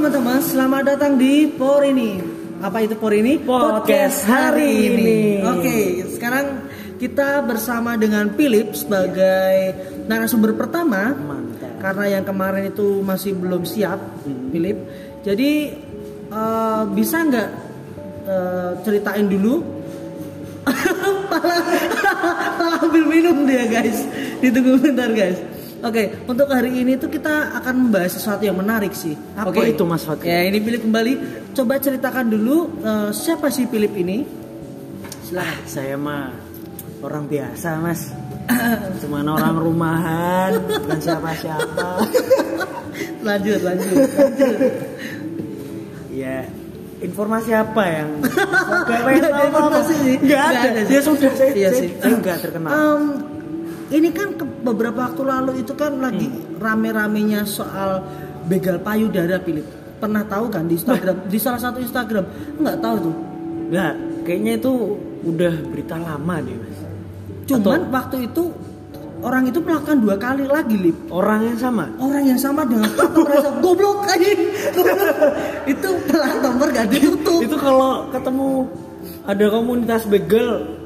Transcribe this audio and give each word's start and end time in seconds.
teman-teman, 0.00 0.40
selamat 0.40 0.96
datang 0.96 1.20
di 1.20 1.44
Por 1.44 1.84
ini. 1.84 2.24
Apa 2.64 2.80
itu 2.80 2.96
Por 2.96 3.12
ini? 3.12 3.36
Podcast 3.36 4.24
hari 4.24 4.88
ini. 4.88 5.44
Oke, 5.44 6.08
sekarang 6.16 6.72
kita 6.96 7.44
bersama 7.44 8.00
dengan 8.00 8.32
Philip 8.32 8.72
sebagai 8.72 9.76
narasumber 10.08 10.56
pertama. 10.56 11.12
Mantap. 11.12 11.84
Karena 11.84 12.16
yang 12.16 12.24
kemarin 12.24 12.72
itu 12.72 13.04
masih 13.04 13.36
belum 13.36 13.68
siap, 13.68 14.00
Hmm. 14.24 14.48
Philip. 14.48 14.78
Jadi 15.20 15.68
eh, 16.32 16.82
bisa 16.96 17.20
nggak 17.20 17.50
eh, 18.24 18.70
ceritain 18.80 19.28
dulu? 19.28 19.60
malah, 21.28 21.60
malah 22.56 22.80
ambil 22.88 23.04
minum 23.04 23.44
dia 23.44 23.68
guys. 23.68 24.08
Ditunggu 24.40 24.80
bentar 24.80 25.12
guys. 25.12 25.59
Oke, 25.80 26.12
untuk 26.28 26.44
hari 26.52 26.84
ini 26.84 27.00
tuh 27.00 27.08
kita 27.08 27.56
akan 27.56 27.88
membahas 27.88 28.12
sesuatu 28.20 28.44
yang 28.44 28.56
menarik 28.60 28.92
sih. 28.92 29.16
Apa 29.32 29.48
Oke. 29.48 29.72
itu, 29.72 29.80
Mas 29.88 30.04
Fakir? 30.04 30.28
Ya, 30.28 30.44
ini 30.44 30.60
Philip 30.60 30.84
kembali. 30.84 31.12
Coba 31.56 31.80
ceritakan 31.80 32.28
dulu 32.28 32.68
eh, 32.84 33.08
siapa 33.16 33.48
sih 33.48 33.64
Philip 33.64 33.92
ini? 33.96 34.28
Ah, 35.32 35.56
saya 35.64 35.96
mah 35.96 36.36
orang 37.00 37.24
biasa, 37.24 37.80
Mas. 37.80 38.12
Cuman 39.00 39.24
orang 39.24 39.56
rumahan, 39.56 40.60
bukan 40.68 41.00
siapa-siapa. 41.00 41.88
lanjut, 43.26 43.60
lanjut. 43.64 43.96
lanjut. 44.04 44.54
ya, 46.20 46.44
informasi 47.00 47.56
apa 47.56 47.82
yang 47.88 48.08
Gak 48.84 49.00
ada 49.00 49.28
informasi 49.48 49.94
sih. 49.96 50.14
Nggak 50.28 50.42
ada. 50.44 50.68
Ya 50.92 51.00
sudah, 51.00 51.30
saya, 51.32 51.50
Iya 51.56 51.68
saya, 51.72 51.80
sih. 51.80 51.88
saya 51.96 52.14
enggak 52.20 52.36
terkenal. 52.44 52.68
Em, 52.68 53.02
ini 53.90 54.08
kan 54.08 54.32
ke- 54.32 54.46
beberapa 54.62 55.04
waktu 55.04 55.22
lalu 55.22 55.52
itu 55.58 55.72
kan 55.72 55.98
lagi 55.98 56.26
Hmm. 56.26 56.56
rame-ramenya 56.56 57.42
soal 57.42 58.02
begal 58.44 58.78
payudara 58.78 59.38
Philip. 59.38 59.66
Pernah 59.96 60.24
tahu 60.24 60.48
kan 60.48 60.64
di 60.64 60.74
Instagram, 60.74 61.26
di 61.26 61.36
salah 61.36 61.60
satu 61.60 61.78
Instagram? 61.78 62.24
Enggak 62.56 62.76
tahu 62.78 62.96
tuh. 63.02 63.14
Enggak, 63.68 63.92
kayaknya 64.22 64.52
itu 64.56 64.72
udah 65.22 65.54
berita 65.66 65.94
lama 65.94 66.34
deh, 66.38 66.56
Mas. 66.56 66.78
Cuman 67.44 67.80
waktu 67.88 68.16
itu 68.24 68.48
orang 69.20 69.44
itu 69.44 69.58
melakukan 69.58 69.98
dua 69.98 70.16
kali 70.16 70.46
lagi, 70.46 70.76
Lip. 70.78 70.96
Orang 71.08 71.44
yang 71.44 71.58
sama. 71.58 71.84
Orang 71.96 72.24
yang 72.24 72.38
sama 72.38 72.64
dengan 72.64 72.88
plat 72.96 73.10
nomor 73.12 73.28
yang 73.28 73.44
sama. 73.44 73.58
goblok 73.60 73.98
aja. 74.06 74.30
itu 75.66 75.88
plat 76.06 76.34
nomor 76.38 76.68
gak 76.70 76.88
ditutup. 76.88 77.40
Itu 77.42 77.56
kalau 77.56 78.08
ketemu 78.08 78.48
ada 79.22 79.44
komunitas 79.48 80.02
begal, 80.06 80.78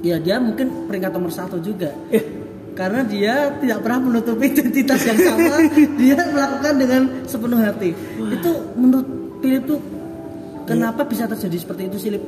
Ya 0.00 0.16
dia 0.16 0.40
mungkin 0.40 0.88
peringkat 0.88 1.12
nomor 1.12 1.28
satu 1.28 1.60
juga. 1.60 1.92
eh 2.08 2.24
Karena 2.72 3.00
dia 3.04 3.52
tidak 3.60 3.78
pernah 3.84 4.00
menutupi 4.00 4.50
identitas 4.50 5.00
yang 5.04 5.18
sama. 5.20 5.54
dia 6.00 6.16
melakukan 6.16 6.74
dengan 6.78 7.02
sepenuh 7.26 7.60
hati. 7.60 7.90
Itu 8.16 8.50
menurut 8.74 9.08
Philip 9.40 9.62
tuh 9.64 9.80
kenapa 10.64 11.04
bisa 11.04 11.24
terjadi 11.26 11.56
seperti 11.56 11.82
itu 11.90 11.96
sih, 11.98 12.10
Lip? 12.14 12.24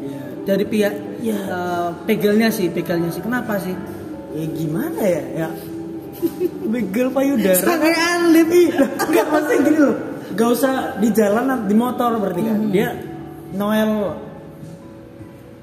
ya, 0.00 0.20
Dari 0.44 0.64
pihak 0.66 0.94
Ya. 1.22 1.38
eh, 1.38 1.88
begalnya 2.04 2.50
sih, 2.50 2.66
begalnya 2.66 3.10
sih. 3.10 3.22
Kenapa 3.22 3.58
sih? 3.58 3.74
ya 4.32 4.46
gimana 4.48 5.00
ya? 5.04 5.22
Ya 5.44 5.48
begal 6.66 7.08
payudara. 7.12 7.58
Sangean, 7.58 8.20
Lip. 8.32 8.48
Enggak 8.78 9.26
pasti 9.28 9.54
gini 9.60 9.78
loh. 9.78 9.96
Gak 10.32 10.48
usah 10.48 10.96
di 10.96 11.08
jalan 11.12 11.68
di 11.68 11.74
motor 11.76 12.16
berarti 12.16 12.40
kan. 12.40 12.58
Dia 12.72 12.88
Noel 13.52 14.16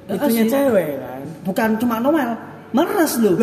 itunya 0.10 0.44
cewek 0.46 0.88
kan. 1.02 1.22
Bukan 1.46 1.70
cuma 1.82 1.96
Noel, 1.98 2.38
meres 2.72 3.14
loh. 3.18 3.34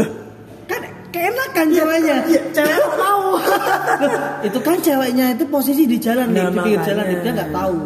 Kan 1.17 1.33
keenakan 1.33 1.67
ceweknya. 1.73 2.17
Iya, 2.29 2.41
cewek 2.53 2.85
mau. 3.01 3.25
itu 4.49 4.59
kan 4.61 4.77
ceweknya 4.85 5.27
itu 5.33 5.45
posisi 5.49 5.83
di 5.89 5.97
jalan 5.97 6.29
nih, 6.29 6.45
Nah, 6.45 6.51
di 6.53 6.59
pinggir 6.61 6.81
jalan 6.85 7.05
nih, 7.09 7.17
dia 7.25 7.33
nggak 7.33 7.53
tahu. 7.53 7.79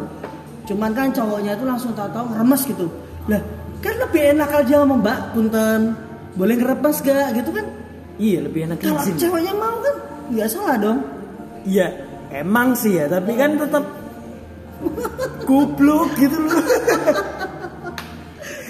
Cuman 0.67 0.91
kan 0.91 1.07
cowoknya 1.15 1.53
itu 1.55 1.65
langsung 1.67 1.93
tahu-tahu 1.95 2.27
remes 2.35 2.63
gitu. 2.67 2.87
Lah, 3.31 3.41
kan 3.79 3.95
lebih 4.03 4.23
enak 4.35 4.47
kalau 4.51 4.65
dia 4.67 4.77
ngomong 4.83 5.01
mbak, 5.01 5.19
punten, 5.31 5.81
boleh 6.35 6.55
ngeremes 6.59 6.97
gak 7.03 7.29
gitu 7.35 7.51
kan? 7.55 7.67
iya, 8.21 8.39
lebih 8.45 8.69
enak 8.69 8.77
Kalau 8.85 9.01
izin. 9.01 9.17
ceweknya 9.17 9.55
mau 9.57 9.77
kan, 9.81 9.97
nggak 10.29 10.49
salah 10.53 10.77
dong. 10.77 10.99
Iya, 11.65 11.87
emang 12.29 12.77
sih 12.77 13.01
ya, 13.01 13.09
tapi 13.09 13.33
kan 13.33 13.57
tetap 13.57 13.85
goblok 15.49 16.13
gitu 16.21 16.37
loh. 16.37 16.61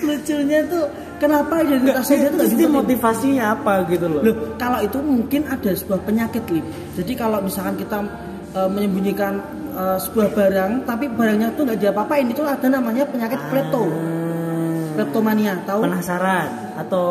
Lucunya 0.01 0.61
tuh 0.71 0.87
kenapa 1.21 1.61
identitasnya 1.61 2.17
dia 2.17 2.31
tuh 2.31 2.39
dia 2.41 2.49
diumpetin? 2.49 2.73
motivasinya 2.73 3.45
apa 3.53 3.73
gitu 3.87 4.07
loh. 4.09 4.21
Loh, 4.25 4.37
kalau 4.57 4.81
itu 4.81 4.99
mungkin 4.99 5.45
ada 5.47 5.71
sebuah 5.71 6.01
penyakit 6.03 6.45
lip. 6.49 6.65
Jadi 6.97 7.13
kalau 7.13 7.39
misalkan 7.39 7.77
kita 7.77 7.99
e, 8.51 8.61
menyembunyikan 8.67 9.37
e, 9.71 9.83
sebuah 10.01 10.33
barang, 10.33 10.73
tapi 10.83 11.07
barangnya 11.07 11.53
tuh 11.55 11.69
nggak 11.69 11.79
diapa-apain, 11.79 12.27
itu 12.27 12.41
ada 12.41 12.67
namanya 12.67 13.05
penyakit 13.05 13.39
klepto, 13.47 13.85
Hmm, 13.85 14.97
kleptomania. 14.97 15.55
Tahu? 15.63 15.81
penasaran 15.85 16.49
atau 16.77 17.07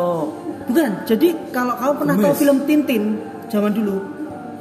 Bukan. 0.60 1.02
Jadi 1.02 1.34
kalau 1.50 1.74
kamu 1.74 1.94
pernah 1.98 2.14
tahu 2.20 2.34
film 2.36 2.58
Tintin 2.62 3.02
zaman 3.50 3.74
dulu, 3.74 3.98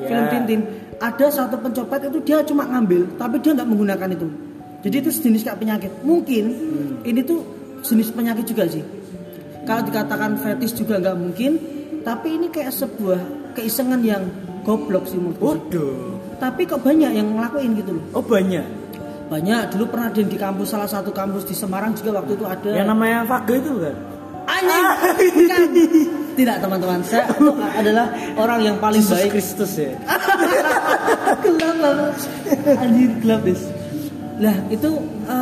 Ya. 0.02 0.10
film 0.10 0.26
Tintin, 0.31 0.60
ada 0.98 1.26
satu 1.30 1.54
pencopet 1.60 2.02
itu 2.02 2.18
dia 2.24 2.42
cuma 2.42 2.66
ngambil, 2.66 3.06
tapi 3.14 3.38
dia 3.38 3.54
nggak 3.54 3.68
menggunakan 3.68 4.10
itu. 4.10 4.26
Jadi 4.80 4.96
itu 4.96 5.10
sejenis 5.12 5.42
kayak 5.44 5.60
penyakit. 5.60 5.92
Mungkin 6.02 6.44
Hmm. 6.50 6.90
ini 7.04 7.22
tuh 7.22 7.46
jenis 7.84 8.10
penyakit 8.10 8.42
juga 8.44 8.66
sih. 8.66 8.81
Kalau 9.68 9.81
dikatakan 9.86 10.40
fetis 10.40 10.72
juga 10.75 11.00
nggak 11.00 11.18
mungkin, 11.20 11.52
tapi 12.03 12.40
ini 12.40 12.47
kayak 12.47 12.72
sebuah 12.74 13.20
keisengan 13.58 14.02
yang 14.03 14.24
goblok 14.64 15.08
sih. 15.08 15.20
Waduh. 15.20 16.20
Tapi 16.40 16.64
kok 16.64 16.80
banyak 16.80 17.12
yang 17.12 17.36
ngelakuin 17.36 17.75
gitu 17.75 18.00
loh. 18.00 18.06
Oh 18.16 18.24
banyak. 18.24 18.64
Banyak. 19.28 19.75
Dulu 19.75 19.86
pernah 19.92 20.08
ada 20.09 20.24
di 20.24 20.38
kampus 20.40 20.68
salah 20.72 20.90
satu 20.90 21.12
kampus 21.12 21.46
di 21.46 21.56
Semarang 21.56 21.94
juga 21.94 22.24
waktu 22.24 22.40
itu 22.40 22.46
ada. 22.48 22.69
Yang 22.72 22.88
namanya 22.88 23.18
Faga 23.28 23.53
itu 23.59 23.72
kan? 23.78 23.96
Anjing. 24.50 24.86
Bukan. 25.36 25.62
Tidak 26.40 26.56
teman-teman, 26.64 27.03
saya 27.03 27.28
itu 27.36 27.52
adalah 27.52 28.16
orang 28.40 28.64
yang 28.64 28.80
paling 28.80 29.03
Yesus 29.03 29.12
baik. 29.12 29.31
Kristus 29.36 29.75
ya. 29.75 29.92
gelap 31.44 31.75
banget. 31.84 32.16
Anjir 32.80 33.12
gelap. 33.19 33.44
Lah 34.40 34.56
itu 34.72 34.90
eh, 35.28 35.39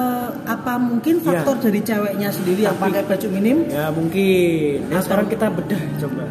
apa 0.57 0.73
mungkin 0.75 1.22
faktor 1.22 1.56
dari 1.62 1.79
ceweknya 1.79 2.29
sendiri 2.29 2.66
yang 2.66 2.73
Tapi- 2.75 2.90
pakai 2.90 3.01
baju 3.06 3.28
minim? 3.29 3.57
Ya 3.69 3.94
mungkin. 3.94 4.75
Nah, 4.90 5.00
sekarang 5.00 5.28
kita 5.28 5.47
bedah 5.47 5.81
coba. 5.97 6.23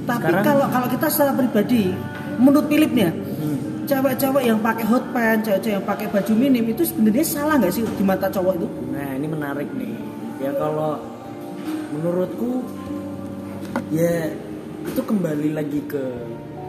Tapi 0.00 0.18
Sekarang- 0.26 0.44
kalau 0.44 0.66
kalau 0.66 0.88
kita 0.90 1.06
secara 1.06 1.32
pribadi, 1.32 1.82
menurut 2.36 2.66
Philip 2.66 2.90
nih 2.90 3.04
ya, 3.06 3.12
Hmm. 3.14 3.58
cewek-cewek 3.86 4.42
yang 4.44 4.58
pakai 4.58 4.84
hot 4.84 5.04
pants, 5.10 5.42
cewek-cewek 5.46 5.76
yang 5.76 5.86
pakai 5.86 6.06
baju 6.08 6.32
minim 6.34 6.64
itu 6.66 6.82
sebenarnya 6.82 7.24
salah 7.24 7.54
nggak 7.56 7.70
sih 7.70 7.84
di 7.86 8.02
mata 8.02 8.26
cowok 8.26 8.54
itu? 8.58 8.66
Nah 8.90 9.10
ini 9.14 9.26
menarik 9.26 9.68
nih. 9.72 9.94
Ya 10.40 10.50
kalau 10.56 10.98
menurutku 11.90 12.64
ya 13.90 14.30
itu 14.82 15.00
kembali 15.00 15.48
lagi 15.52 15.80
ke 15.84 16.02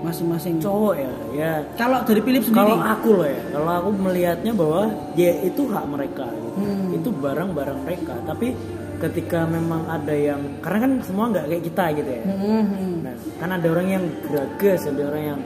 Masing-masing 0.02 0.58
cowok 0.58 0.94
ya. 0.98 1.12
Ya 1.32 1.52
Kalau 1.78 2.02
dari 2.02 2.22
Philip 2.26 2.42
sendiri, 2.42 2.58
kalau 2.58 2.78
aku 2.82 3.10
loh 3.22 3.30
ya, 3.30 3.42
kalau 3.54 3.72
aku 3.78 3.90
melihatnya 3.94 4.52
bahwa 4.58 4.84
ya 5.14 5.32
itu 5.46 5.62
hak 5.70 5.86
mereka, 5.86 6.26
Hmm. 6.58 6.90
itu 6.98 7.10
barang-barang 7.14 7.80
mereka. 7.86 8.16
Tapi 8.26 8.58
ketika 8.98 9.46
memang 9.46 9.86
ada 9.86 10.14
yang 10.14 10.42
karena 10.62 10.78
kan 10.86 10.92
semua 11.06 11.26
nggak 11.30 11.46
kayak 11.50 11.64
kita 11.70 11.86
gitu 12.02 12.10
ya. 12.12 12.24
Hmm. 12.28 12.94
Nah, 13.06 13.16
kan 13.38 13.50
ada 13.54 13.68
orang 13.70 13.88
yang 13.90 14.04
geragas, 14.26 14.82
ada 14.90 15.02
orang 15.06 15.24
yang 15.24 15.40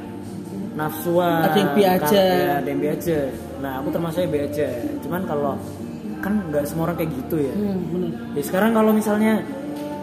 nafsuan. 0.75 1.41
Ada 1.51 1.57
yang 1.57 1.72
bi 1.72 1.83
aja. 1.87 2.22
Ya, 2.23 2.51
ada 2.59 2.67
yang 2.67 2.79
bi 2.79 2.89
aja. 2.91 3.19
Nah, 3.63 3.72
aku 3.79 3.87
termasuknya 3.91 4.27
bi 4.31 4.39
aja. 4.43 4.67
Cuman 5.03 5.22
kalau 5.23 5.53
kan 6.19 6.33
nggak 6.51 6.63
semua 6.67 6.89
orang 6.91 6.97
kayak 6.99 7.11
gitu 7.16 7.35
ya. 7.43 7.53
Hmm, 7.53 7.79
bener. 7.91 8.11
Ya 8.33 8.41
sekarang 8.43 8.72
kalau 8.73 8.91
misalnya 8.91 9.33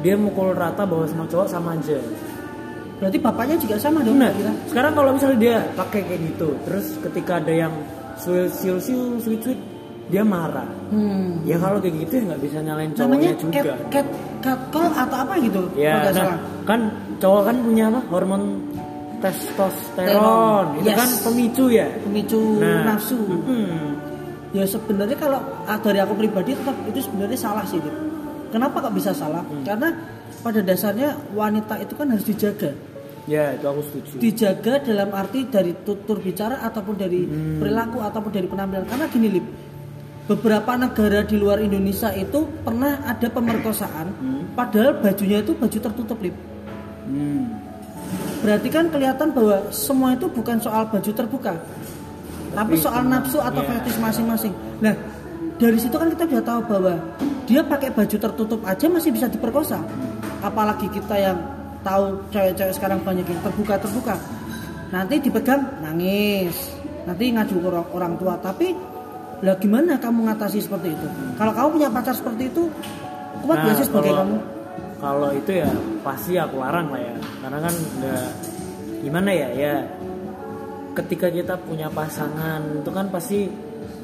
dia 0.03 0.15
mukul 0.19 0.53
rata 0.53 0.83
bahwa 0.85 1.05
semua 1.09 1.27
cowok 1.29 1.49
sama 1.49 1.77
aja. 1.77 1.99
Berarti 3.03 3.19
bapaknya 3.19 3.57
juga 3.59 3.75
sama 3.77 3.99
dong? 4.01 4.15
Nah, 4.15 4.31
kira-kira? 4.31 4.53
sekarang 4.71 4.93
kalau 4.95 5.11
misalnya 5.11 5.39
dia 5.43 5.57
pakai 5.75 6.01
kayak 6.07 6.21
gitu, 6.23 6.49
terus 6.63 6.87
ketika 7.03 7.33
ada 7.37 7.51
yang 7.51 7.73
siul 8.15 8.47
siul 8.47 8.79
siul 8.79 9.19
sweet 9.19 9.43
sweet, 9.43 9.59
dia 10.07 10.23
marah. 10.23 10.71
Hmm. 10.89 11.43
Ya 11.43 11.59
kalau 11.59 11.83
kayak 11.83 12.07
gitu 12.07 12.13
ya 12.15 12.31
nggak 12.31 12.41
bisa 12.41 12.57
nyalain 12.63 12.91
namanya 12.95 13.03
cowoknya 13.03 13.33
juga. 13.35 13.59
cat, 13.59 13.67
cat, 13.91 14.07
cat 14.39 14.61
call 14.71 14.87
atau 14.89 15.17
apa 15.19 15.35
gitu 15.41 15.63
Ya, 15.75 15.99
nah, 15.99 16.13
salah. 16.15 16.39
kan 16.63 16.81
cowok 17.19 17.43
kan 17.43 17.57
punya 17.59 17.85
apa? 17.91 18.01
Hormon 18.07 18.43
testosteron. 19.19 20.65
Itu 20.79 20.89
Yes. 20.89 20.99
kan 20.99 21.09
pemicu 21.25 21.65
ya. 21.71 21.87
pemicu 22.03 22.41
Nah, 22.59 22.83
nafsu 22.89 23.19
mm-mm. 23.19 23.95
ya 24.53 24.65
sebenarnya 24.65 25.17
kalau 25.17 25.39
ah, 25.65 25.79
dari 25.79 25.99
aku 25.99 26.15
pribadi 26.15 26.53
tetap 26.53 26.77
itu 26.85 27.01
sebenarnya 27.01 27.39
salah 27.41 27.65
sih 27.65 27.79
Dit. 27.79 27.95
kenapa 28.51 28.79
kok 28.81 28.93
bisa 28.93 29.11
salah 29.11 29.41
Hmm. 29.47 29.65
karena 29.65 29.89
pada 30.43 30.61
dasarnya 30.61 31.15
wanita 31.33 31.79
itu 31.79 31.95
kan 31.95 32.11
harus 32.11 32.27
dijaga 32.27 32.69
Ya, 33.23 33.55
itu 33.55 33.63
aku 33.63 33.83
setuju. 33.87 34.13
dijaga 34.19 34.83
dalam 34.83 35.15
arti 35.15 35.47
dari 35.47 35.71
tutur 35.81 36.19
bicara 36.19 36.59
ataupun 36.61 36.99
dari 36.99 37.23
Hmm. 37.23 37.63
perilaku 37.63 38.03
ataupun 38.03 38.31
dari 38.31 38.47
penampilan 38.47 38.83
karena 38.85 39.07
gini 39.07 39.29
lip 39.31 39.47
beberapa 40.25 40.75
negara 40.75 41.23
di 41.23 41.35
luar 41.35 41.59
Indonesia 41.59 42.11
itu 42.11 42.43
pernah 42.61 42.99
ada 43.01 43.27
pemerkosaan 43.27 44.07
Hmm. 44.13 44.43
padahal 44.53 44.99
bajunya 44.99 45.39
itu 45.39 45.55
baju 45.55 45.79
tertutup 45.81 46.19
lip 46.19 46.35
Hmm. 47.05 47.47
berarti 48.39 48.69
kan 48.69 48.91
kelihatan 48.91 49.31
bahwa 49.31 49.71
semua 49.71 50.13
itu 50.13 50.27
bukan 50.27 50.59
soal 50.59 50.83
baju 50.85 51.11
terbuka 51.13 51.55
tapi 52.51 52.75
soal 52.75 53.03
nafsu 53.05 53.39
atau 53.39 53.63
Iya. 53.63 53.71
fetish 53.79 53.99
masing-masing 53.99 54.51
nah 54.79 54.99
dari 55.57 55.79
situ 55.79 55.95
kan 55.95 56.11
kita 56.11 56.27
udah 56.27 56.43
tahu 56.43 56.61
bahwa 56.67 56.95
dia 57.45 57.63
pakai 57.63 57.91
baju 57.91 58.17
tertutup 58.19 58.61
aja 58.63 58.87
masih 58.89 59.11
bisa 59.11 59.27
diperkosa 59.27 59.79
apalagi 60.41 60.91
kita 60.91 61.15
yang 61.15 61.39
tahu 61.83 62.03
cewek-cewek 62.31 62.75
sekarang 62.75 62.99
banyak 63.03 63.27
yang 63.27 63.41
terbuka 63.43 63.75
terbuka. 63.77 64.15
Nanti 64.91 65.15
dipegang 65.19 65.63
nangis. 65.81 66.55
Nanti 67.03 67.35
ngaju 67.35 67.55
ke 67.55 67.67
orang, 67.67 67.87
orang 67.93 68.13
tua. 68.17 68.35
Tapi 68.39 68.71
lah 69.43 69.59
gimana 69.59 69.99
kamu 69.99 70.31
ngatasi 70.31 70.63
seperti 70.63 70.95
itu? 70.95 71.07
Kalau 71.35 71.51
kamu 71.51 71.69
punya 71.75 71.89
pacar 71.91 72.15
seperti 72.15 72.47
itu 72.47 72.71
kuat 73.43 73.59
Nah, 73.59 73.65
gak 73.67 73.75
sih 73.83 73.87
sebagai 73.91 74.15
kalau- 74.15 74.23
kamu? 74.23 74.37
kalau 75.03 75.31
itu 75.35 75.51
ya 75.59 75.69
pasti 76.07 76.39
aku 76.39 76.63
larang 76.63 76.95
lah 76.95 77.03
ya. 77.03 77.15
Karena 77.43 77.59
kan 77.59 77.75
nggak 77.75 78.27
gimana 79.03 79.31
ya 79.35 79.49
ya 79.51 79.75
ketika 80.95 81.27
kita 81.27 81.55
punya 81.59 81.91
pasangan 81.91 82.61
itu 82.71 82.91
kan 82.93 83.11
pasti 83.11 83.51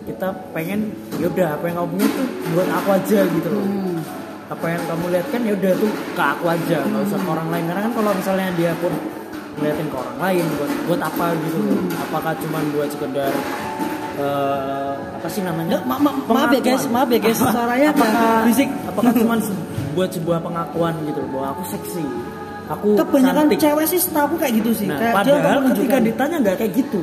kita 0.09 0.33
pengen 0.51 0.89
ya 1.21 1.29
udah 1.29 1.55
apa 1.55 1.65
yang 1.69 1.77
kamu 1.79 1.89
punya 1.95 2.09
tuh 2.09 2.27
buat 2.51 2.69
aku 2.73 2.89
aja 2.97 3.19
gitu 3.29 3.49
loh. 3.53 3.63
Hmm. 3.63 3.88
Apa 4.49 4.65
yang 4.67 4.83
kamu 4.83 5.05
lihat 5.13 5.27
kan 5.29 5.41
ya 5.45 5.53
udah 5.53 5.73
tuh 5.77 5.91
ke 6.13 6.23
aku 6.25 6.45
aja 6.49 6.79
nggak 6.83 7.03
usah 7.05 7.19
ke 7.19 7.29
orang 7.29 7.49
lain. 7.53 7.65
Karena 7.69 7.81
kan 7.85 7.93
kalau 7.93 8.11
misalnya 8.13 8.49
dia 8.57 8.73
pun 8.77 8.93
ngeliatin 9.55 9.87
ke 9.87 9.97
orang 9.97 10.17
lain 10.19 10.45
buat 10.55 10.71
buat 10.87 11.01
apa 11.03 11.25
gitu 11.43 11.59
loh 11.59 11.77
Hmm. 11.79 12.05
apakah 12.05 12.33
cuman 12.39 12.63
buat 12.71 12.89
sekedar 12.89 13.33
eh, 14.19 14.93
apa 15.15 15.29
sih 15.29 15.43
namanya? 15.43 15.71
Ya, 15.71 15.81
ma- 15.83 15.99
ma- 15.99 16.17
maaf 16.25 16.51
ya 16.51 16.61
guys, 16.61 16.85
maaf 16.89 17.09
ya 17.09 17.19
guys, 17.19 17.39
suaranya 17.39 17.89
apakah 17.91 18.27
berisik. 18.43 18.69
apakah 18.85 19.13
cuman 19.13 19.39
se- 19.39 19.63
buat 19.93 20.11
sebuah 20.11 20.39
pengakuan 20.41 20.95
gitu 21.05 21.19
loh 21.19 21.31
bahwa 21.35 21.47
aku 21.53 21.63
seksi 21.69 22.05
aku 22.69 22.89
kebanyakan 22.97 23.45
cantik. 23.47 23.59
cewek 23.59 23.87
sih 23.87 23.99
setahu 23.99 24.35
kayak 24.37 24.53
gitu 24.59 24.71
sih. 24.75 24.87
Nah 24.87 24.97
kayak 24.97 25.15
dia 25.19 25.35
padahal 25.35 25.59
untuk 25.61 25.75
ketika 25.83 25.99
ditanya 26.01 26.37
nggak 26.41 26.57
kayak 26.57 26.73
gitu. 26.77 27.03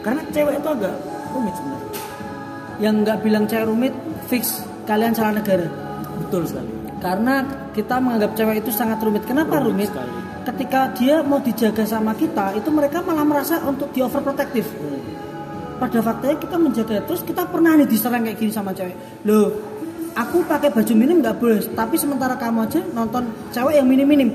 Karena 0.00 0.20
cewek 0.26 0.54
itu 0.56 0.68
agak 0.70 0.94
rumit 1.30 1.54
sebenarnya. 1.54 1.90
Yang 2.80 2.94
nggak 3.04 3.18
bilang 3.20 3.44
cewek 3.44 3.66
rumit 3.68 3.94
fix 4.26 4.42
kalian 4.84 5.12
salah 5.12 5.36
negara. 5.36 5.68
Betul 6.18 6.48
sekali 6.48 6.79
karena 7.00 7.42
kita 7.72 7.96
menganggap 7.96 8.36
cewek 8.36 8.56
itu 8.60 8.70
sangat 8.70 9.00
rumit. 9.00 9.24
Kenapa 9.24 9.56
Rumit 9.58 9.66
rumit, 9.66 9.88
sekali. 9.88 10.12
ketika 10.40 10.80
dia 10.96 11.16
mau 11.20 11.40
dijaga 11.40 11.84
sama 11.84 12.12
kita 12.12 12.56
itu 12.56 12.68
mereka 12.68 13.00
malah 13.00 13.24
merasa 13.24 13.60
untuk 13.64 13.88
di 13.90 14.00
overprotective 14.00 14.68
Hmm. 14.76 15.00
pada 15.80 16.00
faktanya 16.00 16.36
kita 16.36 16.56
menjaga 16.56 16.96
terus 17.04 17.24
kita 17.24 17.48
pernah 17.48 17.72
nih 17.76 17.88
diserang 17.88 18.20
kayak 18.24 18.36
gini 18.36 18.52
sama 18.52 18.72
cewek. 18.72 19.24
Loh 19.24 19.48
aku 20.12 20.44
pakai 20.44 20.68
baju 20.68 20.92
minim 20.92 21.24
nggak 21.24 21.36
boleh 21.40 21.60
tapi 21.72 21.96
sementara 21.96 22.36
kamu 22.36 22.68
aja 22.68 22.80
nonton 22.92 23.24
cewek 23.48 23.80
yang 23.80 23.88
minim 23.88 24.04
minim 24.04 24.28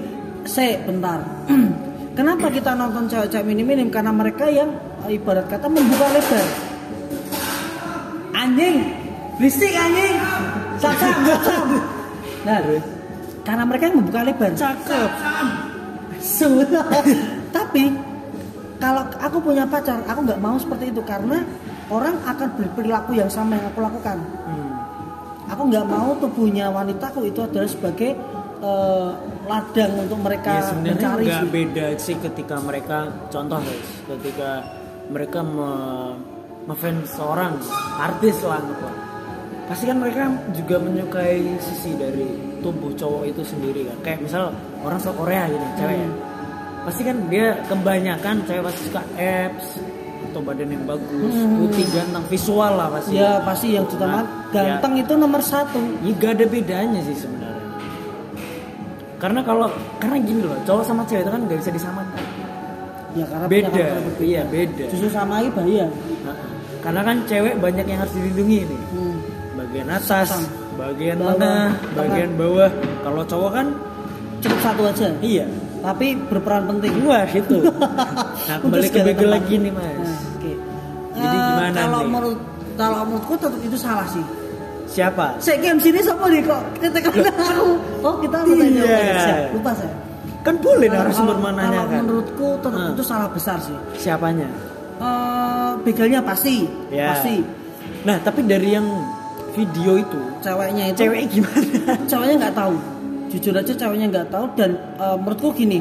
se 0.45 0.81
bentar. 0.81 1.21
Kenapa 2.17 2.47
kita 2.47 2.73
nonton 2.73 3.05
cewek-cewek 3.05 3.45
minim 3.45 3.65
minim 3.67 3.87
karena 3.93 4.09
mereka 4.09 4.49
yang 4.49 4.73
eh, 5.05 5.17
ibarat 5.17 5.45
kata 5.45 5.69
membuka 5.69 6.07
lebar. 6.09 6.47
Anjing! 8.35 8.75
Berisik 9.35 9.73
anjing! 9.73 10.15
Sakam 10.79 11.15
sakam 11.27 11.94
nah 12.45 12.61
karena 13.45 13.63
mereka 13.65 13.83
yang 13.89 13.97
membuka 14.01 14.21
lebar 14.21 14.51
cakep 14.53 15.11
Sudah. 16.25 16.89
Tapi 17.55 17.93
kalau 18.81 19.05
aku 19.21 19.37
punya 19.39 19.63
pacar, 19.69 20.01
aku 20.09 20.19
nggak 20.25 20.41
mau 20.41 20.57
seperti 20.57 20.89
itu 20.89 21.01
karena 21.05 21.45
orang 21.87 22.17
akan 22.25 22.49
berperilaku 22.57 23.13
yang 23.13 23.29
sama 23.29 23.61
yang 23.61 23.69
aku 23.69 23.79
lakukan. 23.85 24.17
Hmm. 24.19 24.73
Aku 25.53 25.69
nggak 25.69 25.85
mau 25.85 26.17
tubuhnya 26.17 26.73
wanitaku 26.73 27.29
itu 27.29 27.45
adalah 27.45 27.69
sebagai 27.69 28.17
eh, 28.59 29.09
ladang 29.45 29.91
untuk 30.01 30.19
mereka 30.25 30.49
ya 30.49 30.63
sebenarnya 30.73 30.97
mencari. 30.97 31.25
nggak 31.29 31.37
sih. 31.45 31.51
beda 31.53 31.85
sih 32.01 32.15
ketika 32.17 32.55
mereka 32.57 32.97
contoh 33.29 33.61
guys 33.61 33.89
ketika 34.09 34.51
mereka 35.05 35.39
me, 35.45 35.69
ngefans 36.65 37.13
seorang 37.13 37.53
artis 38.01 38.41
lah 38.41 38.57
gitu. 38.65 38.87
Pasti 39.65 39.83
kan 39.83 39.97
mereka 39.97 40.23
juga 40.51 40.75
menyukai 40.77 41.41
sisi 41.57 41.93
dari 41.93 42.25
tubuh 42.59 42.93
cowok 42.93 43.23
itu 43.25 43.41
sendiri 43.41 43.81
kan. 43.83 43.97
Kayak 44.03 44.19
misal 44.23 44.43
orang 44.79 44.97
suka 44.97 45.13
Korea 45.15 45.43
gitu 45.47 45.65
cewek 45.75 45.97
ya. 45.97 46.09
pasti 46.81 47.01
kan 47.01 47.17
dia 47.27 47.45
kebanyakan 47.65 48.35
cewek 48.45 48.61
pasti 48.63 48.81
suka 48.85 49.01
abs 49.15 49.67
atau 50.25 50.39
badan 50.39 50.69
yang 50.69 50.83
bagus 50.83 51.33
Hmm. 51.33 51.57
putih 51.59 51.85
ganteng 51.89 52.25
visual 52.27 52.71
lah 52.71 52.87
pasti. 52.89 53.15
Ya 53.15 53.41
pasti 53.41 53.67
yang 53.71 53.85
utama 53.85 54.21
Nah, 54.21 54.25
ganteng 54.51 54.93
itu 54.95 55.13
nomor 55.15 55.41
satu. 55.41 55.81
ya 55.99 56.13
gak 56.13 56.31
ada 56.35 56.45
bedanya 56.45 56.99
sih 57.01 57.17
sebenarnya. 57.17 57.65
Karena 59.15 59.39
kalau 59.41 59.65
karena 59.97 60.17
gini 60.19 60.41
loh 60.43 60.59
cowok 60.61 60.83
sama 60.83 61.01
cewek 61.03 61.23
itu 61.23 61.31
kan 61.31 61.41
gak 61.43 61.59
bisa 61.59 61.71
disamakan. 61.71 62.23
Ya 63.15 63.25
karena 63.25 63.45
beda. 63.47 63.85
iya 64.21 64.41
beda. 64.45 64.85
Justru 64.91 65.07
samai 65.07 65.47
bahaya. 65.49 65.87
Nah, 66.21 66.35
karena 66.83 67.01
kan 67.01 67.17
cewek 67.25 67.53
banyak 67.57 67.85
yang 67.87 67.99
harus 67.99 68.13
dilindungi 68.13 68.59
nih 68.61 68.81
Hmm. 68.91 69.17
Bagian 69.55 69.87
atas 69.89 70.27
Sang. 70.29 70.45
bagian 70.75 71.17
Bawah, 71.17 71.33
tengah 71.33 71.69
tengah. 71.71 71.95
bagian 71.97 72.31
bawah 72.35 72.69
kalau 73.01 73.21
cowok 73.23 73.51
kan 73.53 73.67
Cukup 74.37 74.59
satu 74.61 74.81
aja. 74.85 75.07
iya 75.19 75.45
Tapi 75.79 76.17
berperan 76.23 76.65
penting. 76.67 76.91
wah 77.01 77.23
itu 77.25 77.57
nah 78.47 78.57
kembali 78.59 78.87
ke 78.87 78.99
bagel 79.01 79.29
lagi 79.31 79.55
nih 79.57 79.71
mas 79.71 79.85
Nah, 79.95 80.19
oke. 80.31 80.53
Jadi 81.15 81.37
Eh, 81.37 81.43
gimana 81.47 81.77
kalau 81.79 81.99
nih? 81.99 82.09
menurut 82.09 82.39
kalau 82.75 82.99
menurutku 83.03 83.33
tetap 83.35 83.59
itu 83.59 83.77
salah 83.77 84.05
sih. 84.05 84.23
siapa 84.85 85.33
Saya 85.37 85.57
game 85.57 85.79
sini 85.79 85.99
siapa 85.99 86.25
nih 86.25 86.41
kok 86.41 86.61
ketika 86.77 87.09
aku 87.49 87.69
oh 88.01 88.15
kita 88.19 88.37
mau 88.39 88.53
tanya 88.53 88.69
Iya. 88.77 88.93
apa? 88.93 89.19
Siap, 89.19 89.39
lupa 89.51 89.71
saya. 89.73 89.93
kan 90.41 90.55
boleh 90.57 90.87
narasumber 90.87 91.09
kalau- 91.31 91.41
mananya 91.43 91.73
kalau 91.73 91.87
kan 91.87 91.99
menurutku 91.99 92.47
tetap 92.59 92.77
Hmm. 92.77 92.91
itu 92.91 93.03
salah 93.03 93.29
besar 93.29 93.57
sih. 93.59 93.77
siapanya 93.95 94.45
Eh 94.95 95.71
begalnya 95.81 96.19
pasti, 96.21 96.69
Ya. 96.87 97.11
pasti. 97.11 97.41
nah 98.01 98.15
tapi 98.17 98.43
dari 98.43 98.69
yang 98.71 98.85
video 99.55 99.97
itu 99.97 100.19
Ceweknya 100.43 100.91
itu 100.91 100.97
ceweknya 100.99 101.27
gimana 101.31 101.63
ceweknya 102.11 102.35
nggak 102.37 102.55
tahu. 102.55 102.75
Jujur 103.31 103.53
aja 103.55 103.73
ceweknya 103.73 104.07
nggak 104.11 104.27
tahu 104.29 104.45
dan 104.53 104.71
eh, 104.95 105.15
menurutku 105.17 105.49
gini. 105.51 105.79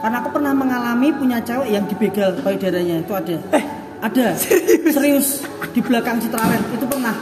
Karena 0.00 0.20
aku 0.20 0.28
pernah 0.32 0.52
mengalami 0.52 1.08
punya 1.12 1.38
cewek 1.40 1.68
yang 1.68 1.84
dibegal 1.84 2.32
payudaranya 2.40 3.00
itu 3.00 3.12
ada. 3.12 3.36
Eh, 3.52 3.64
ada. 4.00 4.26
Serius. 4.94 5.42
di 5.74 5.82
belakang 5.82 6.22
Citraland 6.22 6.62
itu 6.70 6.86
pernah. 6.86 7.14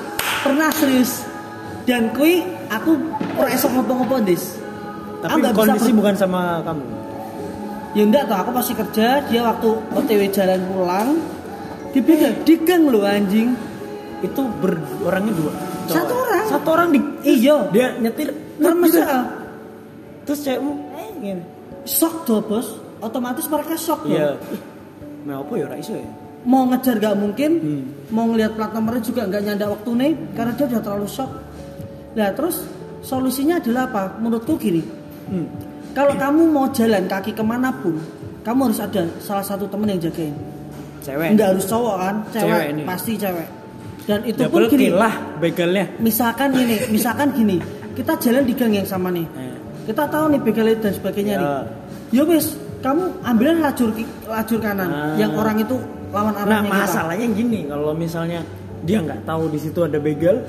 Pernah 0.45 0.69
serius. 0.69 1.25
Dan 1.83 2.13
kui 2.13 2.45
aku 2.69 2.95
ora 3.35 3.49
esok 3.49 3.73
ngopo-ngopo 3.73 4.21
Dis. 4.23 4.61
tapi 5.23 5.39
Aku 5.39 5.41
bisa 5.41 5.55
kondisi 5.55 5.91
ber- 5.91 5.99
bukan 6.03 6.15
sama 6.15 6.43
kamu 6.63 6.83
Ya 7.93 8.03
enggak 8.03 8.25
tuh, 8.25 8.37
aku 8.41 8.51
masih 8.51 8.75
kerja, 8.75 9.21
dia 9.25 9.41
waktu 9.45 9.69
OTW 9.93 10.21
jalan 10.33 10.61
pulang 10.67 11.09
dibegal, 11.93 12.33
digang 12.43 12.89
loh 12.89 13.05
anjing. 13.05 13.53
Itu 14.23 14.41
ber 14.59 14.79
orangnya 15.03 15.35
dua. 15.35 15.53
Satu 15.91 16.15
orang. 16.15 16.45
satu 16.49 16.69
orang 16.71 16.89
di 16.91 17.01
Iya, 17.23 17.57
dia 17.71 17.89
nyetir 17.99 18.31
Terus 18.57 18.95
terus 20.23 20.41
cewekmu 20.41 20.73
eh 20.95 21.09
gini 21.19 21.43
shock 21.83 22.23
tuh 22.23 22.39
bos, 22.39 22.79
otomatis 23.03 23.51
mereka 23.51 23.75
shock 23.75 24.07
loh. 24.07 24.15
iya 24.15 24.31
mau 25.27 25.43
apa 25.43 25.53
ya 25.59 25.67
iso 25.75 25.99
ya 25.99 26.07
Mau 26.43 26.67
ngejar 26.67 26.99
gak 26.99 27.15
mungkin, 27.15 27.51
Hmm. 27.59 27.83
mau 28.11 28.27
ngelihat 28.27 28.59
plat 28.59 28.71
nomornya 28.71 28.99
juga 28.99 29.27
nggak 29.27 29.43
nyanda 29.47 29.67
waktu 29.71 29.91
nih, 29.95 30.13
karena 30.35 30.51
dia 30.55 30.67
udah 30.67 30.81
terlalu 30.83 31.07
shock. 31.07 31.31
Nah 32.19 32.35
terus 32.35 32.67
solusinya 32.99 33.63
adalah 33.63 33.87
apa? 33.87 34.19
Menurutku 34.19 34.59
gini, 34.59 34.83
hmm. 35.31 35.47
kalau 35.95 36.19
kamu 36.19 36.43
mau 36.51 36.67
jalan 36.75 37.07
kaki 37.07 37.31
ke 37.31 37.43
mana 37.47 37.71
pun, 37.71 37.95
kamu 38.43 38.59
harus 38.67 38.79
ada 38.79 39.07
salah 39.23 39.47
satu 39.47 39.71
temen 39.71 39.87
yang 39.91 40.03
jagain. 40.03 40.35
cewek 40.99 41.35
Nggak 41.35 41.49
harus 41.55 41.65
cowok 41.67 41.95
kan, 41.99 42.15
cewek, 42.31 42.43
Cewek 42.43 42.67
ini. 42.75 42.83
pasti 42.87 43.13
cewek. 43.15 43.49
Dan 44.03 44.19
itu 44.25 44.41
pun 44.45 44.61
double 44.61 44.67
gini, 44.69 44.83
kill 44.85 44.97
lah 44.97 45.15
begalnya 45.39 45.85
misalkan 45.99 46.51
gini, 46.51 46.75
misalkan 46.89 47.29
gini, 47.31 47.57
kita 47.93 48.19
jalan 48.19 48.43
di 48.43 48.53
gang 48.53 48.73
yang 48.73 48.85
sama 48.85 49.09
nih. 49.09 49.27
Eh, 49.33 49.55
Kita 49.83 50.07
tahu 50.07 50.31
nih 50.31 50.41
begal 50.41 50.67
dan 50.77 50.93
sebagainya 50.93 51.33
Ya. 51.33 51.41
nih. 51.41 51.51
Ya 52.13 52.23
wes, 52.25 52.55
kamu 52.79 53.03
ambillah 53.21 53.59
lajur 53.61 53.91
lajur 54.25 54.59
kanan 54.59 54.87
Ah. 54.87 55.15
yang 55.17 55.33
orang 55.33 55.59
itu 55.59 55.75
lawan 56.11 56.35
nah 56.35 56.45
arahnya 56.45 56.69
kita. 56.69 56.83
masalahnya 56.83 57.27
gini 57.33 57.61
kalau 57.65 57.91
misalnya 57.93 58.41
dia 58.83 58.99
nggak 59.01 59.23
tahu 59.23 59.49
di 59.49 59.59
situ 59.59 59.81
ada 59.81 59.97
begal 59.97 60.43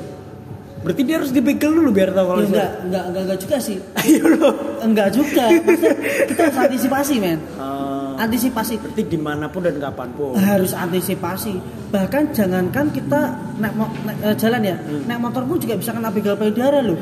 berarti 0.82 1.02
dia 1.02 1.16
harus 1.16 1.32
dibegal 1.32 1.72
dulu 1.72 1.90
biar 1.90 2.12
tahu 2.12 2.26
kalau 2.28 2.42
Ya, 2.42 2.50
enggak, 2.50 2.70
enggak, 2.84 3.04
enggak, 3.08 3.22
enggak 3.24 3.40
juga 3.40 3.58
sih. 3.58 3.78
ayo 4.02 4.24
loh 4.34 4.54
Enggak 4.82 5.10
juga. 5.10 5.46
Maksudnya 5.48 5.94
kita 6.28 6.42
harus 6.44 6.58
antisipasi, 6.60 7.14
men. 7.18 7.40
Eh, 7.40 7.93
Antisipasi. 8.16 8.74
berarti 8.78 9.04
di 9.04 9.16
mana 9.16 9.46
pun 9.46 9.62
dan 9.62 9.78
kapan 9.78 10.10
pun 10.12 10.34
Harus 10.34 10.72
antisipasi. 10.72 11.54
Bahkan 11.90 12.32
jangankan 12.32 12.90
kita 12.90 13.22
naik, 13.56 13.74
mo- 13.74 13.94
naik, 14.04 14.18
eh, 14.22 14.36
jalan 14.36 14.62
ya, 14.64 14.76
Hmm. 14.76 15.04
naik 15.06 15.20
motor 15.20 15.44
pun 15.44 15.56
juga 15.56 15.74
bisa 15.76 15.92
kena 15.92 16.10
begal 16.10 16.34
payudara 16.34 16.80
loh. 16.80 16.98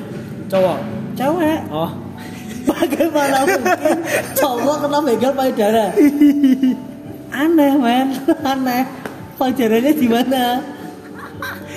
cowok 0.46 0.78
Cewek. 1.14 1.60
oh 1.70 1.92
Bagaimana 2.70 3.38
mungkin 3.42 3.98
cowok 4.34 4.78
kena 4.82 5.00
begal 5.02 5.32
payudara? 5.34 5.86
Aneh, 7.32 7.74
men. 7.74 8.08
Aneh. 8.46 8.84
Payudaranya 9.34 9.92
di 9.92 10.06
mana? 10.06 10.44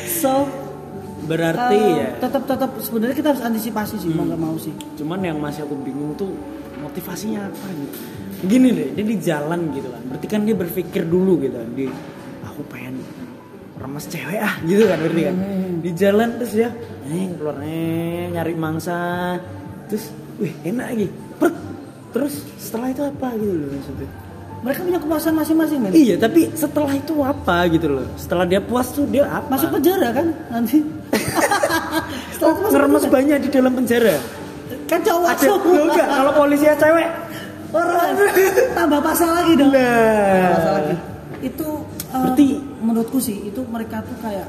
So, 0.06 0.44
berarti 1.24 1.72
eh, 1.74 1.96
ya 1.96 2.08
tetap 2.18 2.44
tetap 2.44 2.70
sebenarnya 2.78 3.14
kita 3.14 3.28
harus 3.30 3.40
antisipasi 3.42 3.96
sih, 3.96 4.10
mau 4.10 4.24
nggak 4.24 4.36
mau 4.36 4.56
sih. 4.56 4.72
cuman 4.94 5.16
yang 5.22 5.38
masih 5.38 5.64
aku 5.64 5.72
bingung 5.78 6.12
tuh 6.12 6.28
motivasinya 6.76 7.48
apa 7.48 7.66
gitu 7.72 7.96
gini 8.46 8.68
deh 8.72 8.88
dia 8.94 9.04
di 9.04 9.16
jalan 9.18 9.60
gitu 9.74 9.88
kan. 9.90 10.02
Berarti 10.12 10.26
kan 10.30 10.40
dia 10.46 10.56
berpikir 10.56 11.02
dulu 11.04 11.40
gitu. 11.42 11.56
Kan 11.56 11.70
di 11.74 11.86
aku 12.44 12.60
pengen 12.70 13.00
remas 13.74 14.06
cewek 14.06 14.40
ah 14.40 14.54
gitu 14.64 14.84
kan 14.86 14.98
ngerti 15.02 15.22
kan? 15.26 15.36
Di 15.82 15.90
jalan 15.92 16.28
terus 16.40 16.52
dia 16.54 16.70
eh 17.10 17.26
keluar 17.34 17.56
eh 17.64 18.30
nyari 18.32 18.54
mangsa. 18.54 18.98
Terus 19.90 20.04
wih 20.38 20.52
enak 20.64 20.86
lagi. 20.94 21.08
Pret. 21.40 21.56
terus 22.14 22.34
setelah 22.62 22.88
itu 22.94 23.02
apa? 23.02 23.28
Gitu 23.34 23.52
loh 23.52 23.68
maksudnya. 23.74 24.10
Mereka 24.64 24.80
punya 24.80 24.96
kepuasan 24.96 25.34
masing-masing 25.36 25.76
men 25.76 25.92
iya 25.92 26.16
tapi 26.16 26.48
setelah 26.56 26.96
itu 26.96 27.20
apa 27.20 27.68
gitu 27.68 28.00
loh. 28.00 28.06
Setelah 28.16 28.48
dia 28.48 28.64
puas 28.64 28.88
tuh 28.94 29.04
dia 29.04 29.28
apa? 29.28 29.52
Masuk 29.52 29.68
penjara 29.76 30.08
kan 30.14 30.26
nanti? 30.48 30.80
Setelah 32.32 32.52
itu 32.56 32.62
masuk 32.64 32.80
penjara. 32.88 33.08
banyak 33.12 33.38
di 33.44 33.48
dalam 33.52 33.72
penjara? 33.76 34.16
Kan 34.84 35.00
cowok 35.00 35.28
ada 35.32 35.48
enggak 35.64 36.08
kalau 36.08 36.32
polisi 36.36 36.64
cewek 36.68 37.08
orang 37.74 38.14
tambah 38.72 39.00
pasal 39.00 39.30
lagi 39.32 39.52
dong 39.54 39.70
nah 39.70 40.48
pasal 40.54 40.72
lagi 40.76 40.94
itu 41.42 41.68
uh, 42.08 42.22
Berarti- 42.24 42.60
menurutku 42.78 43.18
sih 43.18 43.36
itu 43.44 43.60
mereka 43.66 44.00
tuh 44.00 44.16
kayak 44.18 44.48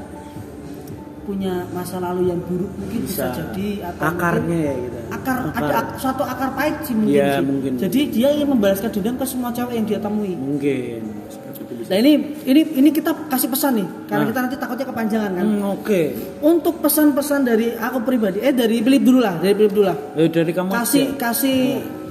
punya 1.22 1.66
masa 1.68 1.98
lalu 1.98 2.30
yang 2.30 2.38
buruk 2.40 2.70
mungkin 2.72 3.02
bisa, 3.02 3.26
Bisa. 3.26 3.42
jadi 3.44 3.68
atau 3.84 4.02
Akarnya 4.06 4.46
mungkin 4.46 4.62
ya 4.62 4.74
gitu. 4.78 4.98
akar, 5.10 5.36
Akar. 5.44 5.58
ada 5.58 5.74
ak- 5.76 5.94
suatu 5.98 6.22
akar 6.24 6.50
pahit 6.54 6.76
sih 6.80 6.94
mungkin 6.94 7.18
Iya, 7.18 7.30
sih. 7.32 7.42
mungkin. 7.44 7.72
jadi 7.76 8.00
dia 8.06 8.28
ingin 8.30 8.48
membalaskan 8.48 8.88
dendam 8.92 9.16
ke 9.16 9.26
semua 9.26 9.50
cewek 9.50 9.74
yang 9.74 9.84
dia 9.84 9.98
temui 9.98 10.32
mungkin 10.32 11.02
seperti 11.26 11.58
itu 11.58 11.72
bisa 11.76 11.88
nah 11.88 11.98
ini 11.98 12.12
ini 12.44 12.60
ini 12.76 12.88
kita 12.90 13.10
kasih 13.26 13.48
pesan 13.48 13.72
nih 13.74 13.88
karena 14.06 14.22
Nah. 14.22 14.28
kita 14.28 14.40
nanti 14.40 14.56
takutnya 14.56 14.86
kepanjangan 14.86 15.30
kan 15.32 15.44
Hmm, 15.44 15.62
oke 15.68 16.00
untuk 16.40 16.74
pesan-pesan 16.78 17.40
dari 17.42 17.66
aku 17.74 17.98
pribadi 18.00 18.38
eh 18.38 18.54
dari 18.54 18.76
Philip 18.78 19.02
dulu 19.02 19.18
lah 19.18 19.34
dari 19.36 19.54
Philip 19.56 19.72
dulu 19.74 19.84
lah 19.84 19.98
Eh, 20.14 20.30
dari 20.30 20.52
kamu 20.52 20.68
kasih 20.70 21.04
aja. 21.08 21.18
kasih 21.20 21.58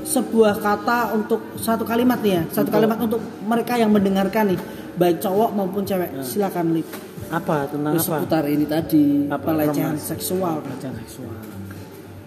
sebuah 0.05 0.61
kata 0.61 1.17
untuk 1.17 1.57
satu 1.57 1.83
kalimat 1.83 2.21
nih 2.21 2.39
ya. 2.39 2.43
Satu 2.53 2.69
kalimat 2.69 2.97
untuk 3.01 3.19
mereka 3.43 3.75
yang 3.75 3.89
mendengarkan 3.89 4.53
nih. 4.53 4.59
Baik 4.95 5.19
cowok 5.19 5.49
maupun 5.51 5.83
cewek. 5.83 6.09
Silakan 6.23 6.77
lip. 6.77 6.87
Apa? 7.33 7.67
Tentang 7.67 7.97
apa? 7.97 8.05
seputar 8.05 8.43
ini 8.47 8.65
tadi 8.69 9.27
Apa? 9.27 9.51
pelecehan 9.51 9.97
seksual. 9.97 10.61
Pelecehan 10.61 10.95
seksual. 11.03 11.35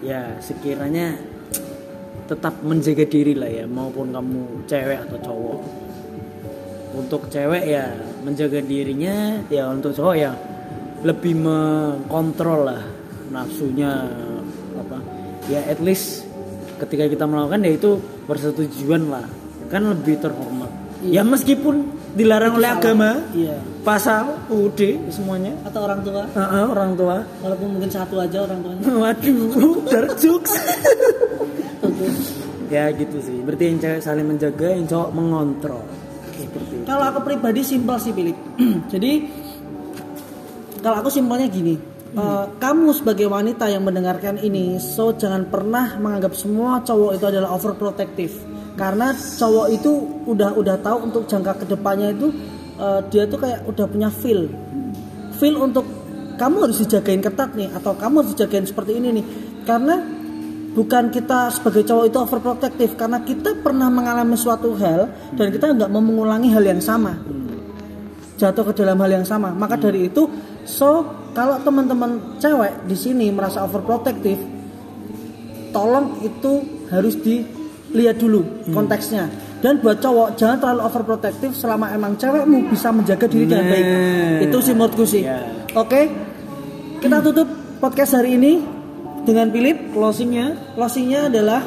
Ya 0.05 0.37
sekiranya 0.43 1.17
tetap 2.29 2.61
menjaga 2.61 3.09
diri 3.09 3.33
lah 3.33 3.49
ya 3.49 3.65
maupun 3.65 4.13
kamu 4.13 4.69
cewek 4.69 4.99
atau 5.09 5.19
cowok. 5.25 5.61
Untuk 6.99 7.31
cewek 7.33 7.65
ya 7.65 7.89
menjaga 8.27 8.61
dirinya 8.61 9.41
ya 9.49 9.71
untuk 9.73 9.97
cowok 9.97 10.17
ya 10.19 10.37
lebih 11.07 11.39
mengkontrol 11.39 12.75
lah 12.75 12.83
nafsunya 13.31 14.09
apa 14.75 14.99
ya 15.47 15.63
at 15.69 15.79
least 15.79 16.28
ketika 16.79 17.05
kita 17.11 17.25
melakukan 17.27 17.61
ya 17.67 17.73
itu 17.75 17.91
persetujuan 18.25 19.11
lah 19.11 19.27
kan 19.69 19.83
lebih 19.85 20.17
terhormat 20.23 20.71
ya 21.05 21.21
meskipun 21.23 21.85
dilarang 22.17 22.57
oleh 22.59 22.71
salah. 22.73 22.81
agama 22.83 23.11
iya 23.37 23.57
pasal 23.85 24.25
UUD 24.51 24.81
semuanya 25.13 25.55
atau 25.63 25.87
orang 25.87 26.01
tua 26.03 26.23
Heeh, 26.33 26.65
orang 26.67 26.91
tua 26.97 27.17
walaupun 27.43 27.69
mungkin 27.79 27.91
satu 27.91 28.19
aja 28.19 28.39
orang 28.43 28.59
tuanya 28.65 28.83
Waduh, 29.03 29.75
dark 29.87 30.13
jokes. 30.19 30.55
ya 32.75 32.93
gitu 32.93 33.17
sih. 33.23 33.41
Berarti 33.41 33.65
yang 33.65 33.79
cewek 33.81 34.01
saling 34.05 34.27
menjaga, 34.29 34.69
yang 34.77 34.85
cowok 34.85 35.11
mengontrol. 35.17 35.81
Seperti 36.37 36.75
itu. 36.79 36.85
kalau 36.87 37.05
aku 37.09 37.21
pribadi 37.25 37.61
simpel 37.67 37.97
sih 37.99 38.13
Philip 38.15 38.37
jadi 38.95 39.27
kalau 40.79 41.03
aku 41.03 41.11
simpelnya 41.11 41.51
gini 41.51 41.75
eh, 42.15 42.47
kamu 42.57 42.88
sebagai 42.97 43.29
wanita 43.29 43.69
yang 43.69 43.85
mendengarkan 43.85 44.41
ini 44.41 44.81
so 44.81 45.12
jangan 45.12 45.49
pernah 45.49 45.99
menganggap 46.00 46.33
semua 46.33 46.81
cowok 46.85 47.19
itu 47.19 47.25
adalah 47.29 47.50
overprotective. 47.57 48.35
Karena 48.79 49.11
cowok 49.12 49.67
itu 49.75 49.91
udah 50.31 50.55
udah 50.55 50.77
tahu 50.79 51.11
untuk 51.11 51.27
jangka 51.27 51.65
ke 51.65 51.65
depannya 51.69 52.15
itu 52.15 52.31
eh, 52.79 53.00
dia 53.11 53.27
tuh 53.27 53.38
kayak 53.43 53.67
udah 53.67 53.87
punya 53.91 54.09
feel. 54.09 54.49
Feel 55.38 55.59
untuk 55.59 55.85
kamu 56.38 56.71
harus 56.71 56.79
dijagain 56.79 57.19
ketat 57.19 57.53
nih 57.59 57.69
atau 57.75 57.99
kamu 57.99 58.23
harus 58.23 58.33
dijagain 58.38 58.65
seperti 58.65 59.03
ini 59.03 59.21
nih. 59.21 59.27
Karena 59.67 59.99
bukan 60.73 61.11
kita 61.11 61.50
sebagai 61.50 61.83
cowok 61.83 62.05
itu 62.07 62.19
overprotective 62.23 62.93
karena 62.95 63.19
kita 63.27 63.59
pernah 63.59 63.91
mengalami 63.91 64.38
suatu 64.38 64.79
hal 64.79 65.11
dan 65.35 65.50
kita 65.50 65.75
nggak 65.75 65.91
mau 65.91 65.99
mengulangi 65.99 66.55
hal 66.55 66.62
yang 66.62 66.79
sama. 66.79 67.19
Jatuh 68.38 68.71
ke 68.71 68.73
dalam 68.79 68.95
hal 69.03 69.11
yang 69.19 69.27
sama. 69.27 69.50
Maka 69.50 69.75
dari 69.75 70.07
itu 70.07 70.31
so 70.62 71.18
kalau 71.37 71.57
teman-teman 71.63 72.39
cewek 72.39 72.89
di 72.89 72.97
sini 72.97 73.27
merasa 73.31 73.65
overprotective 73.65 74.41
tolong 75.71 76.19
itu 76.25 76.65
harus 76.89 77.15
dilihat 77.21 78.17
dulu 78.19 78.69
konteksnya. 78.73 79.29
Dan 79.59 79.83
buat 79.83 79.99
cowok 79.99 80.39
jangan 80.39 80.63
terlalu 80.63 80.81
overprotective 80.87 81.51
selama 81.51 81.91
emang 81.91 82.15
cewekmu 82.15 82.71
bisa 82.71 82.95
menjaga 82.95 83.27
diri 83.27 83.45
dengan 83.51 83.67
baik. 83.67 83.85
Nah. 83.85 84.39
itu 84.47 84.57
sih 84.63 84.75
menurutku 84.75 85.03
sih. 85.03 85.27
Ya. 85.27 85.43
oke 85.75 86.01
kita 87.03 87.19
tutup 87.27 87.51
podcast 87.83 88.19
hari 88.19 88.39
ini 88.39 88.63
dengan 89.27 89.51
Philip. 89.51 89.93
Closingnya? 89.93 90.75
Closingnya 90.79 91.29
adalah 91.29 91.61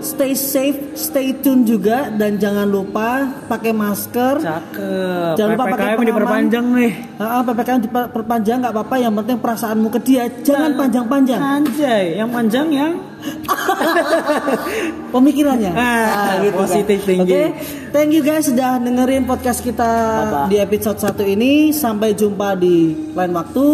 stay 0.00 0.32
safe 0.32 0.78
stay 0.92 1.32
tune 1.34 1.62
juga 1.62 2.08
dan 2.10 2.36
jangan 2.36 2.64
lupa 2.64 3.24
pakai 3.46 3.70
masker 3.70 4.40
cakep. 4.40 5.34
Jangan 5.36 5.50
lupa 5.52 5.64
pakai 5.64 5.76
PPKM 5.76 5.96
pengaman. 5.96 6.08
diperpanjang 6.08 6.66
nih. 6.72 6.92
Ah, 7.16 7.42
PPKM 7.42 7.80
diperpanjang 7.82 8.56
nggak 8.60 8.74
apa-apa, 8.74 8.94
yang 8.96 9.12
penting 9.14 9.36
perasaanmu 9.38 9.88
ke 9.90 10.00
dia 10.00 10.24
jangan 10.40 10.72
panjang-panjang 10.74 11.40
Anjay, 11.40 12.04
yang 12.16 12.28
panjang 12.28 12.66
yang 12.68 12.92
pemikirannya. 15.14 15.72
Ah, 15.72 16.42
positive 16.52 17.00
kan. 17.00 17.08
thinking. 17.08 17.26
Oke, 17.26 17.42
thank 17.90 18.10
you 18.12 18.22
guys 18.22 18.46
sudah 18.46 18.78
dengerin 18.78 19.24
podcast 19.24 19.60
kita 19.60 19.82
Bye-bye. 19.86 20.48
di 20.48 20.56
episode 20.58 20.98
1 20.98 21.24
ini. 21.26 21.52
Sampai 21.72 22.12
jumpa 22.12 22.54
di 22.54 22.94
lain 23.12 23.32
waktu. 23.32 23.64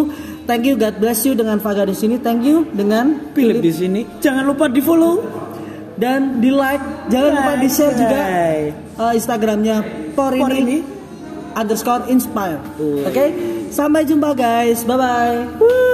Thank 0.43 0.67
you, 0.67 0.75
God 0.75 0.99
bless 0.99 1.23
you 1.23 1.39
dengan 1.39 1.63
Vaga 1.63 1.87
di 1.87 1.95
sini. 1.95 2.19
Thank 2.19 2.43
you 2.43 2.67
dengan 2.69 3.31
Philip 3.31 3.63
di 3.63 3.71
sini. 3.71 4.01
Jangan 4.19 4.43
lupa 4.43 4.67
di 4.67 4.83
follow. 4.83 5.42
Dan 5.97 6.41
di 6.41 6.51
like. 6.53 7.11
Jangan 7.13 7.31
lupa 7.37 7.53
di 7.61 7.69
share 7.69 7.95
juga 7.97 8.21
uh, 8.99 9.13
Instagramnya 9.13 9.77
Porini, 10.13 10.43
Porini. 10.43 10.79
underscore 11.57 12.09
inspire. 12.09 12.61
Oke, 13.09 13.25
sampai 13.69 14.05
jumpa 14.09 14.33
guys. 14.33 14.85
Bye 14.85 14.97
bye. 14.99 15.91